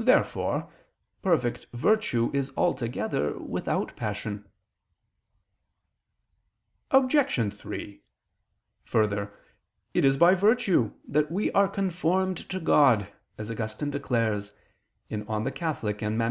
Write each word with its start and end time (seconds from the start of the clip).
Therefore 0.00 0.68
perfect 1.22 1.66
virtue 1.72 2.28
is 2.34 2.50
altogether 2.56 3.38
without 3.38 3.94
passion. 3.94 4.48
Obj. 6.90 7.54
3: 7.56 8.02
Further, 8.84 9.32
it 9.92 10.04
is 10.04 10.16
by 10.16 10.34
virtue 10.34 10.92
that 11.06 11.30
we 11.30 11.52
are 11.52 11.68
conformed 11.68 12.38
to 12.50 12.58
God, 12.58 13.12
as 13.38 13.48
Augustine 13.48 13.90
declares 13.92 14.50
(De 15.08 15.18
Moribus 15.18 15.52
Eccl. 15.54 16.30